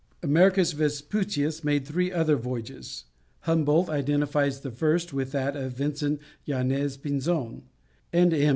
[0.23, 3.03] Americus Vespucius made three other voyages.
[3.41, 7.61] Humboldt identifies the first with that of Vincent Yañez Pinzon,
[8.11, 8.49] and M.